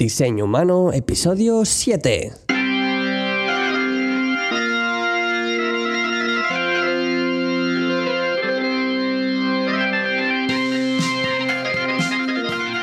[0.00, 2.32] Diseño Humano, episodio 7.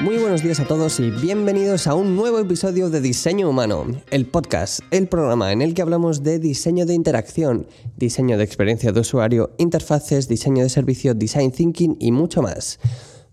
[0.04, 4.27] Muy buenos días a todos y bienvenidos a un nuevo episodio de Diseño Humano, el
[4.27, 7.65] podcast, el programa en el que hablamos de diseño de interacción,
[7.95, 12.77] diseño de experiencia de usuario, interfaces, diseño de servicio, design thinking y mucho más.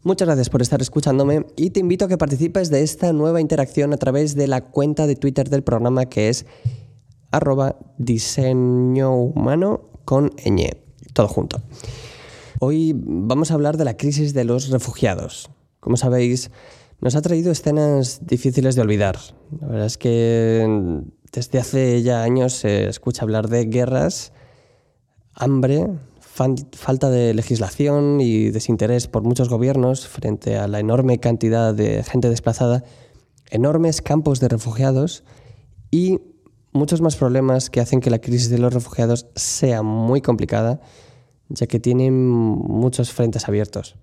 [0.07, 3.95] Muchas gracias por estar escuchándome y te invito a que participes de esta nueva interacción
[3.95, 6.45] a través de la cuenta de Twitter del programa que es
[7.31, 9.33] arroba diseño
[10.05, 10.77] con ñ,
[11.15, 11.63] todo junto.
[12.61, 15.51] Hoy vamos a hablar de la crisis de los refugiados.
[15.81, 16.51] Como sabéis,
[17.01, 19.17] nos ha traído escenas difíciles de olvidar.
[19.59, 24.35] La verdad es que desde hace ya años se escucha hablar de guerras,
[25.33, 25.89] hambre,
[26.35, 32.29] falta de legislación y desinterés por muchos gobiernos frente a la enorme cantidad de gente
[32.29, 32.83] desplazada,
[33.51, 35.23] enormes campos de refugiados
[35.93, 36.21] y
[36.73, 40.81] muchos más problemas que hacen que la crisis de los refugiados sea muy complicada,
[41.49, 43.95] ya que tienen muchos frentes abiertos.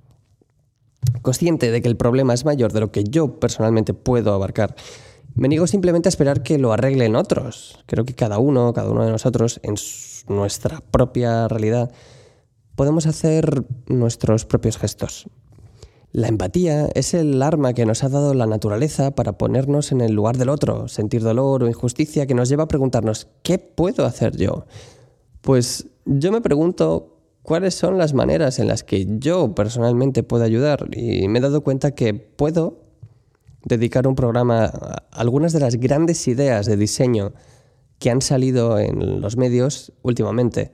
[1.21, 4.75] Consciente de que el problema es mayor de lo que yo personalmente puedo abarcar,
[5.35, 7.79] me niego simplemente a esperar que lo arreglen otros.
[7.87, 9.75] Creo que cada uno, cada uno de nosotros, en
[10.27, 11.91] nuestra propia realidad,
[12.81, 15.27] podemos hacer nuestros propios gestos.
[16.13, 20.13] La empatía es el arma que nos ha dado la naturaleza para ponernos en el
[20.13, 24.35] lugar del otro, sentir dolor o injusticia que nos lleva a preguntarnos, ¿qué puedo hacer
[24.35, 24.65] yo?
[25.41, 30.89] Pues yo me pregunto cuáles son las maneras en las que yo personalmente puedo ayudar
[30.91, 32.79] y me he dado cuenta que puedo
[33.63, 37.33] dedicar un programa a algunas de las grandes ideas de diseño
[37.99, 40.71] que han salido en los medios últimamente.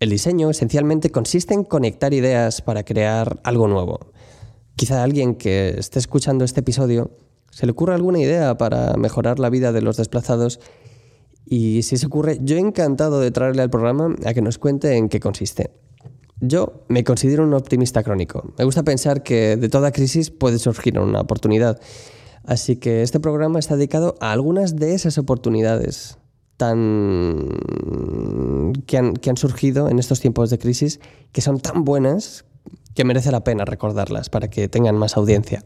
[0.00, 4.00] El diseño esencialmente consiste en conectar ideas para crear algo nuevo.
[4.74, 7.10] Quizá a alguien que esté escuchando este episodio
[7.50, 10.58] se le ocurra alguna idea para mejorar la vida de los desplazados
[11.44, 15.10] y si se ocurre, yo encantado de traerle al programa a que nos cuente en
[15.10, 15.70] qué consiste.
[16.40, 18.54] Yo me considero un optimista crónico.
[18.56, 21.78] Me gusta pensar que de toda crisis puede surgir una oportunidad.
[22.44, 26.16] Así que este programa está dedicado a algunas de esas oportunidades
[26.60, 27.48] tan
[28.86, 31.00] que han, que han surgido en estos tiempos de crisis
[31.32, 32.44] que son tan buenas
[32.94, 35.64] que merece la pena recordarlas para que tengan más audiencia.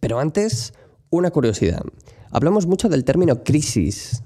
[0.00, 0.72] Pero antes,
[1.10, 1.82] una curiosidad.
[2.32, 4.24] Hablamos mucho del término crisis.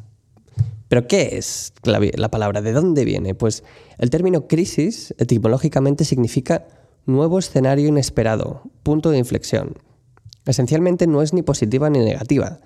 [0.88, 2.62] ¿Pero qué es la, palabra?
[2.62, 3.34] ¿De dónde viene?
[3.34, 3.64] Pues
[3.98, 6.66] el término crisis etimológicamente significa
[7.04, 9.76] nuevo escenario inesperado, punto de inflexión.
[10.46, 12.60] Esencialmente no es ni positiva ni negativa.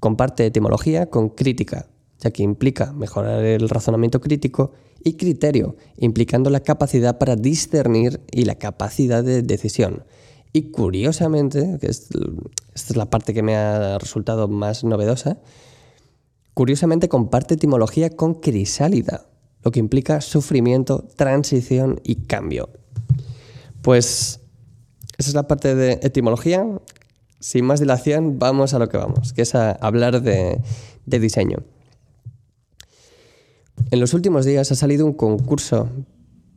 [0.00, 1.88] Comparte etimología con crítica,
[2.18, 4.72] ya que implica mejorar el razonamiento crítico,
[5.02, 10.04] y criterio, implicando la capacidad para discernir y la capacidad de decisión.
[10.52, 12.18] Y curiosamente, que esta
[12.74, 15.38] es la parte que me ha resultado más novedosa,
[16.54, 19.26] curiosamente comparte etimología con crisálida,
[19.62, 22.68] lo que implica sufrimiento, transición y cambio.
[23.82, 24.40] Pues
[25.16, 26.66] esa es la parte de etimología.
[27.40, 30.60] Sin más dilación, vamos a lo que vamos, que es a hablar de,
[31.06, 31.64] diseño.
[33.90, 35.88] En los últimos días ha salido un concurso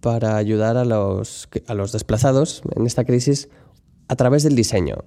[0.01, 3.47] para ayudar a los, a los desplazados en esta crisis
[4.09, 4.97] a través del diseño.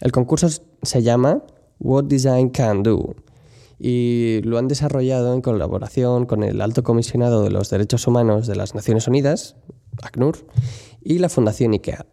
[0.00, 0.48] El concurso
[0.82, 1.44] se llama
[1.78, 3.14] What Design Can Do
[3.78, 8.56] y lo han desarrollado en colaboración con el Alto Comisionado de los Derechos Humanos de
[8.56, 9.54] las Naciones Unidas,
[10.02, 10.38] ACNUR,
[11.02, 12.06] y la Fundación IKEA.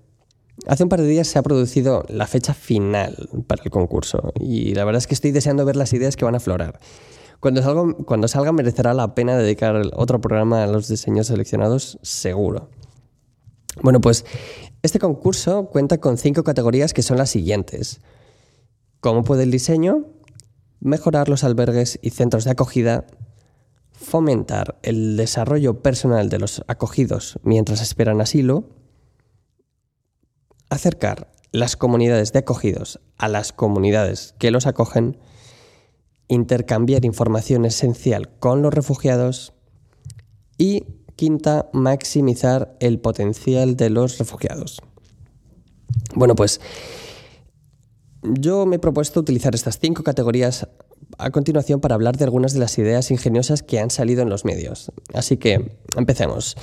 [0.67, 4.75] Hace un par de días se ha producido la fecha final para el concurso y
[4.75, 6.79] la verdad es que estoy deseando ver las ideas que van a aflorar.
[7.39, 12.69] Cuando salga, merecerá la pena dedicar otro programa a los diseños seleccionados, seguro.
[13.81, 14.25] Bueno, pues
[14.83, 18.01] este concurso cuenta con cinco categorías que son las siguientes.
[18.99, 20.05] ¿Cómo puede el diseño?
[20.79, 23.07] Mejorar los albergues y centros de acogida.
[23.91, 28.65] Fomentar el desarrollo personal de los acogidos mientras esperan asilo.
[30.71, 35.17] Acercar las comunidades de acogidos a las comunidades que los acogen.
[36.29, 39.53] Intercambiar información esencial con los refugiados.
[40.57, 40.85] Y
[41.17, 44.81] quinta, maximizar el potencial de los refugiados.
[46.15, 46.61] Bueno, pues
[48.23, 50.67] yo me he propuesto utilizar estas cinco categorías
[51.17, 54.45] a continuación para hablar de algunas de las ideas ingeniosas que han salido en los
[54.45, 54.91] medios.
[55.13, 56.55] Así que, empecemos.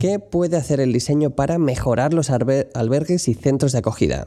[0.00, 4.24] ¿Qué puede hacer el diseño para mejorar los albergues y centros de acogida?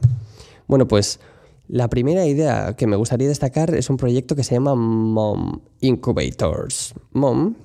[0.68, 1.18] Bueno, pues
[1.66, 6.94] la primera idea que me gustaría destacar es un proyecto que se llama MOM Incubators.
[7.12, 7.56] MOM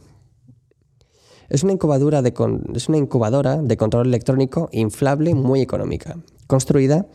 [1.50, 2.34] es una, incubadora de
[3.78, 6.18] control electrónico inflable muy económica,
[6.48, 7.06] construida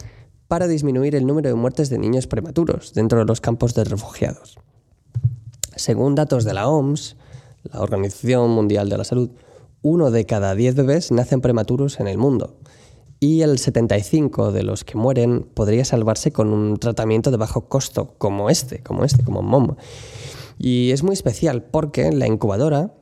[0.46, 4.60] para disminuir el número de muertes de niños prematuros dentro de los campos de refugiados.
[5.74, 7.16] Según datos de la OMS,
[7.64, 9.30] la Organización Mundial de la Salud,
[9.84, 12.56] uno de cada diez bebés nacen prematuros en el mundo
[13.20, 18.14] y el 75 de los que mueren podría salvarse con un tratamiento de bajo costo
[18.16, 19.76] como este, como este, como MOM.
[20.58, 22.94] Y es muy especial porque la incubadora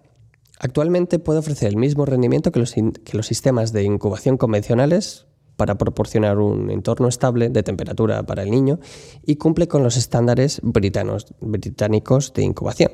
[0.59, 5.27] actualmente puede ofrecer el mismo rendimiento que los, que los sistemas de incubación convencionales
[5.57, 8.81] para proporcionar un entorno estable de temperatura para el niño
[9.25, 12.91] y cumple con los estándares británicos de incubación.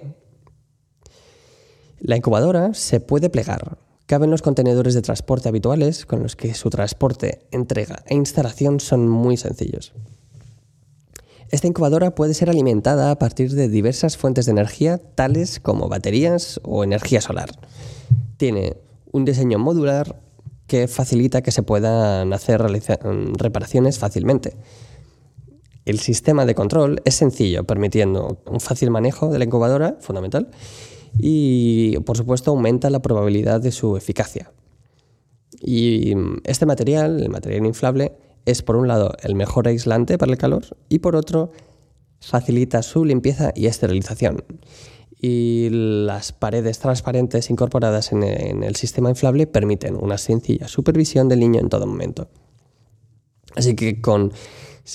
[2.00, 3.78] La incubadora se puede plegar.
[4.06, 9.08] Caben los contenedores de transporte habituales con los que su transporte, entrega e instalación son
[9.08, 9.92] muy sencillos.
[11.50, 16.60] Esta incubadora puede ser alimentada a partir de diversas fuentes de energía, tales como baterías
[16.62, 17.50] o energía solar.
[18.36, 18.76] Tiene
[19.12, 20.20] un diseño modular
[20.66, 24.56] que facilita que se puedan hacer reparaciones fácilmente.
[25.86, 30.50] El sistema de control es sencillo, permitiendo un fácil manejo de la incubadora, fundamental,
[31.16, 34.52] y por supuesto aumenta la probabilidad de su eficacia.
[35.60, 36.14] Y
[36.44, 38.12] este material, el material inflable,
[38.44, 41.50] es por un lado el mejor aislante para el calor y por otro
[42.20, 44.44] facilita su limpieza y esterilización.
[45.20, 51.60] Y las paredes transparentes incorporadas en el sistema inflable permiten una sencilla supervisión del niño
[51.60, 52.28] en todo momento.
[53.56, 54.32] Así que con,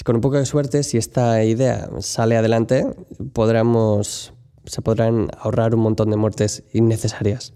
[0.05, 2.85] con un poco de suerte, si esta idea sale adelante,
[3.33, 4.33] podremos,
[4.65, 7.53] se podrán ahorrar un montón de muertes innecesarias.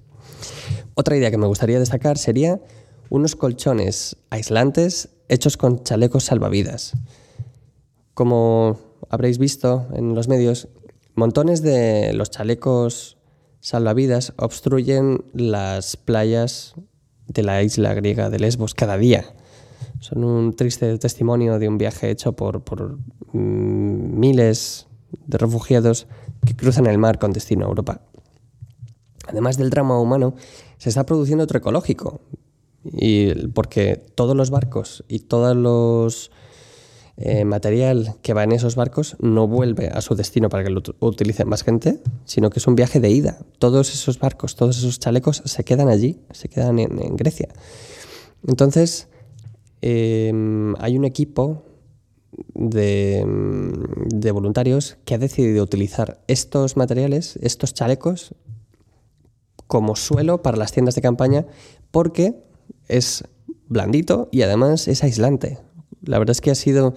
[0.96, 2.60] Otra idea que me gustaría destacar sería
[3.10, 6.94] unos colchones aislantes hechos con chalecos salvavidas.
[8.14, 10.70] Como habréis visto en los medios,
[11.16, 13.18] montones de los chalecos
[13.60, 16.76] salvavidas obstruyen las playas
[17.28, 19.26] de la isla griega de Lesbos cada día.
[20.00, 22.98] Son un triste testimonio de un viaje hecho por, por
[23.34, 24.88] mm, miles
[25.26, 26.08] de refugiados
[26.48, 28.02] que cruzan el mar con destino a Europa.
[29.28, 30.36] Además del drama humano,
[30.78, 32.22] se está produciendo otro ecológico,
[32.84, 36.32] y porque todos los barcos y todos los
[37.18, 40.84] eh, material que va en esos barcos no vuelve a su destino para que lo
[41.00, 43.40] utilice más gente, sino que es un viaje de ida.
[43.58, 47.50] Todos esos barcos, todos esos chalecos se quedan allí, se quedan en, Grecia.
[48.46, 49.08] Entonces,
[49.82, 51.64] em, hay un equipo
[52.54, 58.36] de, voluntarios que ha decidido utilizar estos materiales, estos chalecos,
[59.68, 61.46] como suelo para las tiendas de campaña,
[61.92, 62.36] porque
[62.88, 63.24] es
[63.68, 65.60] blandito y además es aislante.
[66.02, 66.94] La verdad es que ha sido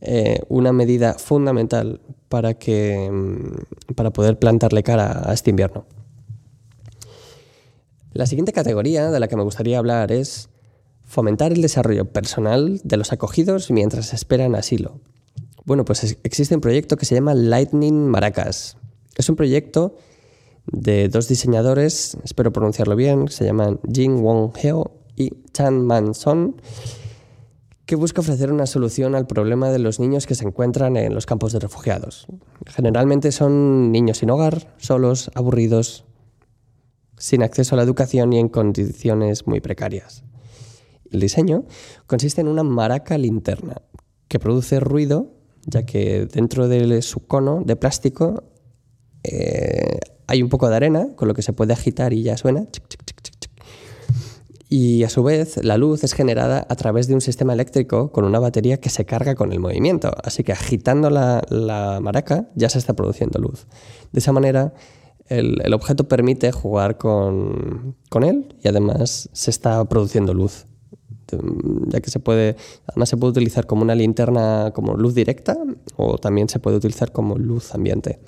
[0.00, 5.86] eh, una medida fundamental para, que, mm, para poder plantarle cara a este invierno.
[8.12, 10.48] La siguiente categoría de la que me gustaría hablar es
[11.08, 15.00] fomentar el desarrollo personal de los acogidos mientras esperan asilo.
[15.64, 18.76] Bueno, pues existe un proyecto que se llama Lightning Maracas.
[19.16, 19.96] Es un proyecto
[20.70, 26.60] de dos diseñadores, espero pronunciarlo bien, se llaman Jin Wong Heo y Chan Man Son,
[27.86, 31.24] que busca ofrecer una solución al problema de los niños que se encuentran en los
[31.24, 32.26] campos de refugiados.
[32.66, 36.04] Generalmente son niños sin hogar, solos, aburridos,
[37.16, 40.22] sin acceso a la educación y en condiciones muy precarias.
[41.10, 41.64] El diseño
[42.06, 43.82] consiste en una maraca linterna
[44.28, 45.34] que produce ruido,
[45.66, 48.44] ya que dentro de su cono de plástico
[49.22, 52.66] eh, hay un poco de arena, con lo que se puede agitar y ya suena
[54.68, 58.24] y a su vez la luz es generada a través de un sistema eléctrico con
[58.24, 60.12] una batería que se carga con el movimiento.
[60.22, 63.66] Así que agitando la, maraca ya se está produciendo luz.
[64.12, 64.74] De esa manera
[65.26, 70.66] el, objeto permite jugar con, él y además se está produciendo luz.
[71.88, 72.56] Ya que se puede,
[72.86, 75.56] además se puede utilizar como una linterna como luz directa
[75.96, 78.20] o también se puede utilizar como luz ambiente.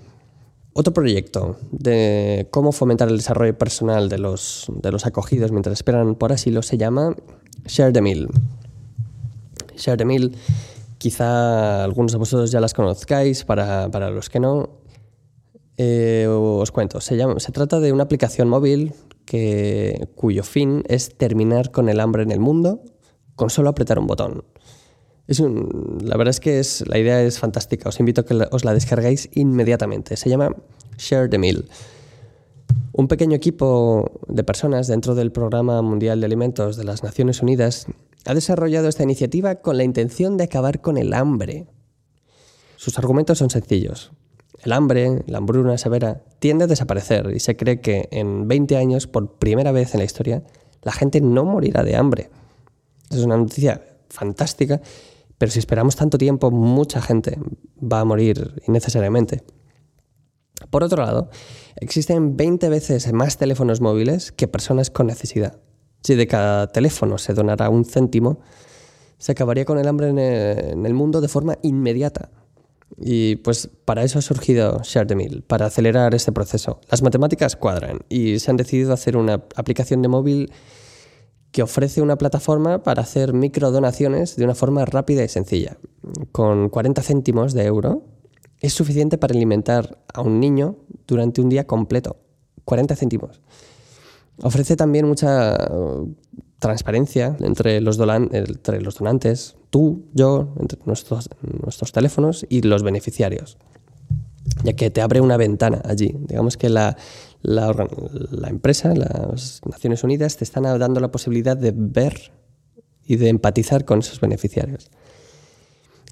[0.72, 6.14] Otro proyecto de cómo fomentar el desarrollo personal de los, de los acogidos mientras esperan
[6.14, 7.16] por asilo se llama
[7.66, 8.28] Share the Meal.
[9.76, 10.32] Share the Meal,
[10.98, 14.70] quizá algunos de vosotros ya las conozcáis, para, los que no,
[15.76, 17.00] eh, os cuento.
[17.00, 18.94] Se, llama, se trata de una aplicación móvil
[20.14, 22.82] cuyo fin es terminar con el hambre en el mundo
[23.36, 24.44] con solo apretar un botón.
[25.28, 27.88] La verdad es que es, la idea es fantástica.
[27.88, 30.16] Os invito a que os la descarguéis inmediatamente.
[30.16, 30.56] Se llama
[30.98, 31.68] Share the Meal.
[32.92, 37.86] Un pequeño equipo de personas dentro del Programa Mundial de Alimentos de las Naciones Unidas
[38.26, 41.66] ha desarrollado esta iniciativa con la intención de acabar con el hambre.
[42.76, 44.12] Sus argumentos son sencillos.
[44.62, 49.06] El hambre, la hambruna severa, tiende a desaparecer y se cree que en 20 años,
[49.06, 50.42] por primera vez en la historia,
[50.82, 52.30] la gente no morirá de hambre.
[53.10, 54.80] Es una noticia fantástica
[55.38, 57.38] Pero si esperamos tanto tiempo, mucha gente
[57.80, 59.42] va a morir innecesariamente.
[60.68, 61.30] Por otro lado,
[61.76, 65.58] existen 20 veces más teléfonos móviles que personas con necesidad.
[66.02, 68.40] Si de cada teléfono se donara un céntimo,
[69.16, 72.30] se acabaría con el hambre en el mundo de forma inmediata.
[72.98, 74.82] Y pues para eso ha surgido
[75.14, 76.80] Meal, para acelerar este proceso.
[76.90, 80.52] Las matemáticas cuadran y se han decidido hacer una aplicación de móvil
[81.52, 85.78] que ofrece una plataforma para hacer microdonaciones de una forma rápida y sencilla.
[86.32, 88.04] Con 40 céntimos de euro
[88.60, 92.16] es suficiente para alimentar a un niño durante un día completo.
[92.64, 93.40] 40 céntimos.
[94.42, 95.56] Ofrece también mucha
[96.60, 103.58] transparencia entre los, donantes, tú, yo, entre nuestros, nuestros teléfonos y los beneficiarios,
[104.62, 106.14] ya que te abre una ventana allí.
[106.28, 106.96] Digamos que la,
[107.42, 112.30] la, empresa, las Naciones Unidas, te están dando la posibilidad de ver
[113.04, 114.90] y de empatizar con esos beneficiarios.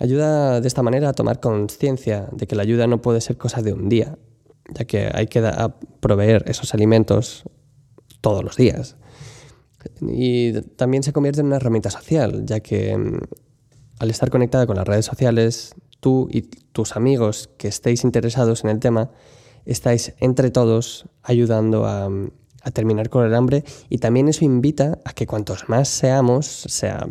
[0.00, 3.62] Ayuda de esta manera a tomar conciencia de que la ayuda no puede ser cosa
[3.62, 4.16] de un día,
[4.74, 5.42] ya que hay que
[6.00, 7.44] proveer esos alimentos
[8.20, 8.96] todos los días.
[10.00, 13.18] Y también se convierte en una herramienta social, ya que mm,
[13.98, 18.70] al estar conectada con las redes sociales, tú y tus amigos que estéis interesados en
[18.70, 19.10] el tema,
[19.64, 22.10] estáis entre todos ayudando a,
[22.72, 27.08] terminar con el hambre y también eso invita a que cuantos más seamos, sea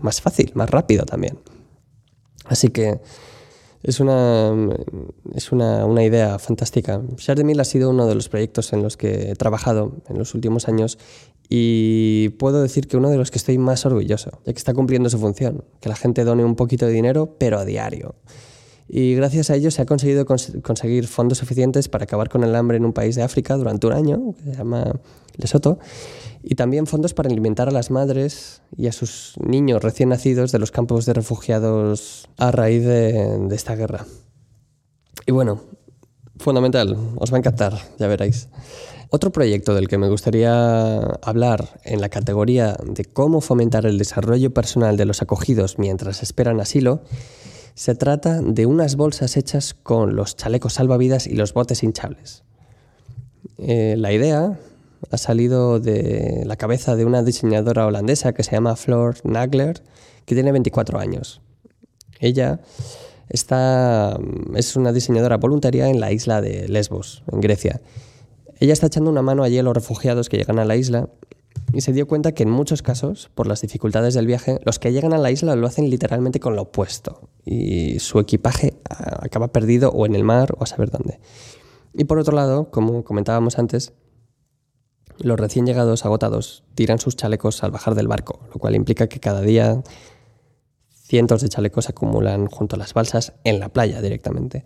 [0.00, 1.38] más fácil, más rápido también.
[2.46, 2.98] Así que
[3.86, 4.52] es una,
[5.34, 7.00] es una, una idea fantástica.
[7.44, 10.66] Meal ha sido uno de los proyectos en los que he trabajado en los últimos
[10.66, 10.98] años
[11.48, 15.08] y puedo decir que uno de los que estoy más orgulloso, ya que está cumpliendo
[15.08, 18.16] su función, que la gente done un poquito de dinero, pero a diario.
[18.88, 22.76] Y gracias a ello se ha conseguido conseguir fondos suficientes para acabar con el hambre
[22.76, 24.92] en un país de África durante un año, que se llama
[25.36, 25.78] Lesoto,
[26.42, 30.60] y también fondos para alimentar a las madres y a sus niños recién nacidos de
[30.60, 34.06] los campos de refugiados a raíz de, de esta guerra.
[35.26, 35.60] Y bueno,
[36.38, 38.48] fundamental, os va a encantar, ya veréis.
[39.10, 44.52] Otro proyecto del que me gustaría hablar en la categoría de cómo fomentar el desarrollo
[44.52, 47.02] personal de los acogidos mientras esperan asilo,
[47.76, 52.42] se trata de unas bolsas hechas con los chalecos salvavidas y los botes hinchables.
[53.58, 54.58] Eh, la idea
[55.10, 59.82] ha salido de la cabeza de una diseñadora holandesa que se llama Flor Nagler,
[60.24, 61.42] que tiene 24 años.
[62.18, 62.60] Ella
[63.28, 64.18] está,
[64.54, 67.82] es una diseñadora voluntaria en la isla de Lesbos, en Grecia,
[68.58, 71.08] ella está echando una mano allí a los refugiados que llegan a la isla
[71.72, 74.92] y se dio cuenta que en muchos casos, por las dificultades del viaje, los que
[74.92, 79.90] llegan a la isla lo hacen literalmente con lo opuesto y su equipaje acaba perdido
[79.90, 81.20] o en el mar o a saber dónde.
[81.94, 83.92] Y por otro lado, como comentábamos antes,
[85.18, 89.20] los recién llegados agotados tiran sus chalecos al bajar del barco, lo cual implica que
[89.20, 89.82] cada día
[90.90, 94.64] cientos de chalecos se acumulan junto a las balsas en la playa directamente.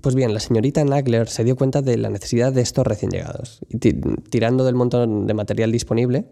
[0.00, 3.60] Pues bien, la señorita Nagler se dio cuenta de la necesidad de estos recién llegados
[3.68, 6.26] y tirando del montón de material disponible,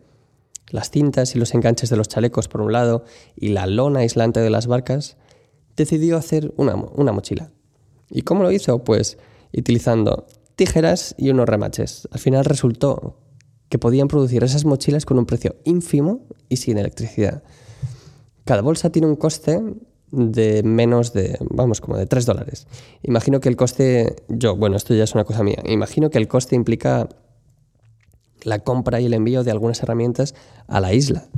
[0.68, 3.04] las cintas y los enganches de los chalecos por un lado
[3.34, 5.16] y la lona aislante de las barcas,
[5.76, 7.50] decidió hacer una, una mochila.
[8.10, 8.84] ¿Y cómo lo hizo?
[8.84, 9.18] Pues
[9.56, 12.08] utilizando tijeras y unos remaches.
[12.10, 13.18] Al final resultó
[13.68, 17.42] que podían producir esas mochilas con un precio ínfimo y sin electricidad.
[18.44, 19.60] Cada bolsa tiene un coste
[20.16, 22.66] de menos de, vamos, como de 3 dólares.
[23.02, 26.26] Imagino que el coste, yo, bueno, esto ya es una cosa mía, imagino que el
[26.26, 27.08] coste implica
[28.42, 30.34] la compra y el envío de algunas herramientas
[30.68, 31.28] a la isla.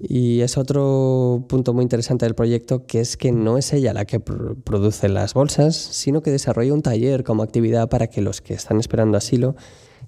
[0.00, 4.06] Y es otro punto muy interesante del proyecto, que es que no es ella la
[4.06, 8.54] que produce las bolsas, sino que desarrolla un taller como actividad para que los que
[8.54, 9.56] están esperando asilo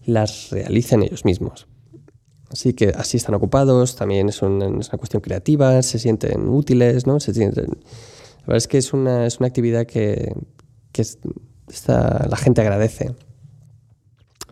[0.05, 1.69] las realicen ellos mismos.
[2.53, 4.69] Así que así están ocupados, también es una,
[4.99, 7.17] cuestión creativa, se sienten útiles, ¿no?
[7.19, 10.35] La verdad es que es una, es una actividad que,
[10.93, 11.05] que
[11.87, 13.15] la gente agradece.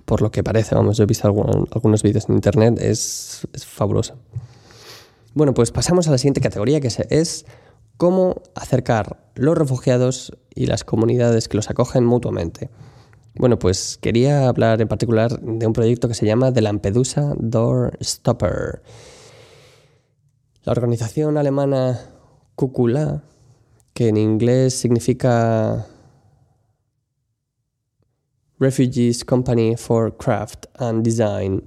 [0.07, 4.17] Por lo que parece, vamos, yo he visto algunos vídeos en internet, es, es fabuloso.
[5.35, 7.45] Bueno, pues pasamos a la siguiente categoría, que es
[7.97, 12.71] cómo acercar los refugiados y las comunidades que los acogen mutuamente.
[13.35, 17.97] Bueno, pues quería hablar en particular de un proyecto que se llama The Lampedusa Door
[18.03, 18.83] Stopper.
[20.65, 22.01] La organización alemana
[22.57, 23.23] Kukula,
[23.95, 25.87] que en inglés significa
[28.59, 31.63] Refugees Company for Craft and Design,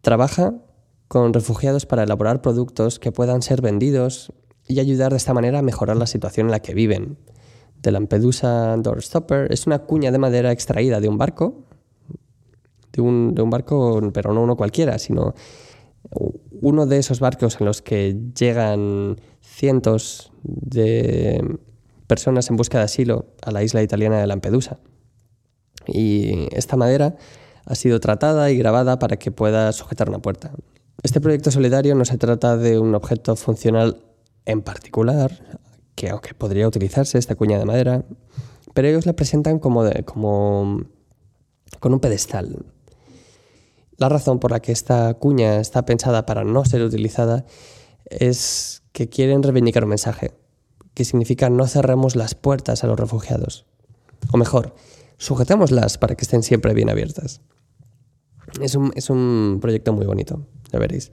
[0.00, 0.54] trabaja
[1.06, 4.32] con refugiados para elaborar productos que puedan ser vendidos
[4.66, 7.18] y ayudar de esta manera a mejorar la situación en la que viven
[7.82, 11.64] de Lampedusa Doorstopper es una cuña de madera extraída de un barco,
[12.92, 15.34] de un barco, pero no uno cualquiera, sino
[16.60, 21.58] uno de esos barcos en los que llegan cientos de
[22.06, 24.78] personas en busca de asilo a la isla italiana de Lampedusa.
[25.86, 27.16] Y esta madera
[27.64, 30.52] ha sido tratada y grabada para que pueda sujetar una puerta.
[31.02, 34.04] Este proyecto solidario no se trata de un objeto funcional
[34.44, 35.32] en particular,
[35.94, 38.04] que aunque podría utilizarse esta cuña de madera,
[38.74, 39.82] pero ellos la presentan como,
[41.80, 42.64] con un pedestal.
[43.96, 47.44] La razón por la que esta cuña está pensada para no ser utilizada
[48.06, 50.32] es que quieren reivindicar un mensaje,
[50.94, 53.66] que significa no cerremos las puertas a los refugiados.
[54.32, 54.74] O mejor,
[55.18, 57.40] sujetémoslas para que estén siempre bien abiertas.
[58.60, 61.12] Es un, es un proyecto muy bonito, ya veréis.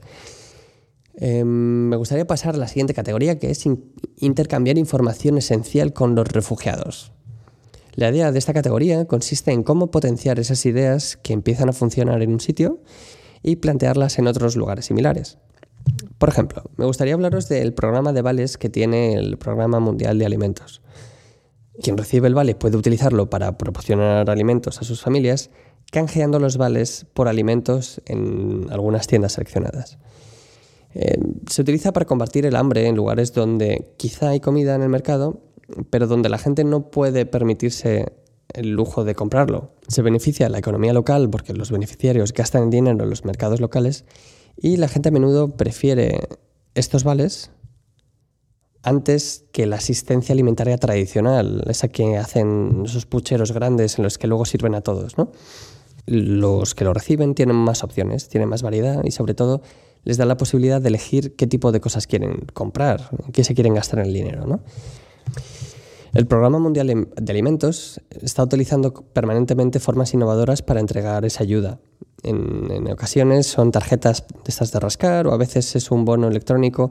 [1.20, 1.46] Em,
[1.88, 3.64] me gustaría pasar a la siguiente categoría, que es
[4.16, 7.12] intercambiar información esencial con los refugiados.
[7.94, 12.22] La idea de esta categoría consiste en cómo potenciar esas ideas que empiezan a funcionar
[12.22, 12.80] en un sitio
[13.42, 15.38] y plantearlas en otros lugares similares.
[16.16, 20.26] Por ejemplo, me gustaría hablaros del programa de vales que tiene el Programa Mundial de
[20.26, 20.80] Alimentos.
[21.82, 25.50] Quien recibe el vale puede utilizarlo para proporcionar alimentos a sus familias,
[25.90, 29.98] canjeando los vales por alimentos en algunas tiendas seleccionadas.
[30.94, 31.18] Eh,
[31.48, 35.40] se utiliza para combatir el hambre en lugares donde quizá hay comida en el mercado,
[35.90, 38.12] pero donde la gente no puede permitirse
[38.52, 39.72] el lujo de comprarlo.
[39.88, 44.04] Se beneficia la economía local porque los beneficiarios gastan dinero en los mercados locales
[44.56, 46.28] y la gente a menudo prefiere
[46.74, 47.50] estos vales
[48.82, 54.26] antes que la asistencia alimentaria tradicional, esa que hacen esos pucheros grandes en los que
[54.26, 55.18] luego sirven a todos.
[55.18, 55.32] ¿no?
[56.06, 59.62] Los que lo reciben tienen más opciones, tienen más variedad y sobre todo
[60.04, 63.74] les da la posibilidad de elegir qué tipo de cosas quieren comprar, qué se quieren
[63.74, 64.46] gastar en el dinero.
[64.46, 64.60] ¿no?
[66.12, 71.78] El Programa Mundial de Alimentos está utilizando permanentemente formas innovadoras para entregar esa ayuda.
[72.22, 76.90] En, ocasiones son tarjetas de estas de rascar o a veces es un bono electrónico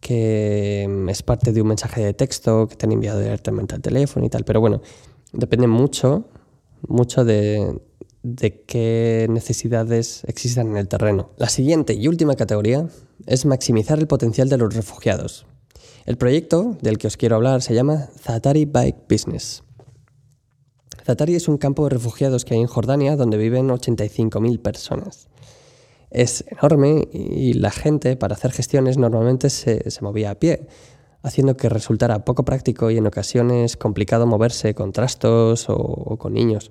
[0.00, 3.82] que mm, es parte de un mensaje de texto que te han enviado directamente al
[3.82, 4.44] teléfono y tal.
[4.44, 4.80] Pero bueno,
[5.32, 6.24] depende mucho,
[6.88, 7.78] mucho de,
[8.24, 11.30] de qué necesidades existan en el terreno.
[11.36, 12.88] La siguiente y última categoría
[13.26, 15.46] es maximizar el potencial de los refugiados.
[16.06, 19.62] El proyecto del que os quiero hablar se llama Zatari Bike Business.
[21.04, 25.28] Zatari es un campo de refugiados que hay en Jordania donde viven 85.000 personas.
[26.10, 30.66] Es enorme y la gente para hacer gestiones normalmente se, movía a pie,
[31.22, 36.70] haciendo que resultara poco práctico y en ocasiones complicado moverse con trastos o con niños.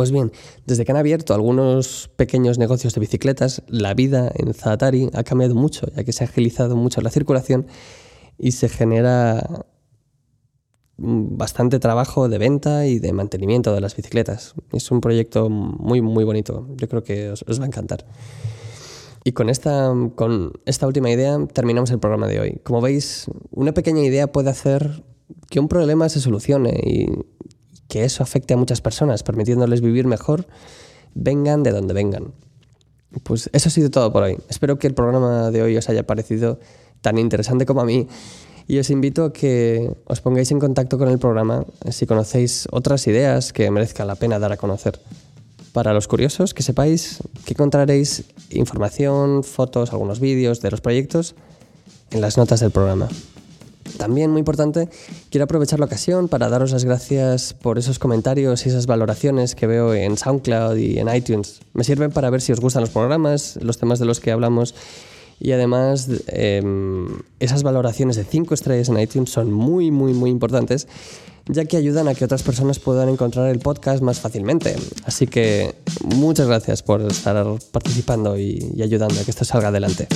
[0.00, 0.32] Pues bien,
[0.64, 5.54] desde que han abierto algunos pequeños negocios de bicicletas, la vida en Zaatari ha cambiado
[5.54, 7.66] mucho, ya que se ha agilizado mucho la circulación
[8.38, 9.66] y se genera
[10.96, 14.54] bastante trabajo de venta y de mantenimiento de las bicicletas.
[14.72, 16.66] Es un proyecto muy, muy bonito.
[16.76, 18.06] Yo creo que os, va a encantar.
[19.22, 22.60] Y con esta, con esta última idea terminamos el programa de hoy.
[22.62, 25.04] Como veis, una pequeña idea puede hacer
[25.50, 27.06] que un problema se solucione y
[27.90, 30.46] que eso afecte a muchas personas, permitiéndoles vivir mejor,
[31.14, 32.32] vengan de donde vengan.
[33.24, 34.38] Pues eso ha sido todo por hoy.
[34.48, 36.60] Espero que el programa de hoy os haya parecido
[37.02, 38.06] tan interesante como a mí
[38.68, 43.06] y os invito a que os pongáis en contacto con el programa si conocéis otras
[43.08, 45.00] ideas que merezca la pena dar a conocer.
[45.72, 51.34] Para los curiosos, que sepáis que encontraréis información, fotos, algunos vídeos de los proyectos
[52.12, 53.08] en las notas del programa.
[54.00, 54.88] También, muy importante,
[55.28, 59.66] quiero aprovechar la ocasión para daros las gracias por esos comentarios y esas valoraciones que
[59.66, 61.60] veo en SoundCloud y en iTunes.
[61.74, 64.74] Me sirven para ver si os gustan los programas, los temas de los que hablamos
[65.38, 67.08] y además em,
[67.40, 70.88] esas valoraciones de 5 estrellas en iTunes son muy, muy, muy importantes
[71.46, 74.76] ya que ayudan a que otras personas puedan encontrar el podcast más fácilmente.
[75.04, 80.08] Así que muchas gracias por estar participando y, y ayudando a que esto salga adelante.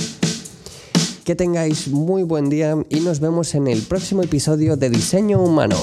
[1.25, 5.75] Que tengáis muy buen día y nos vemos en el próximo episodio de Diseño Humano.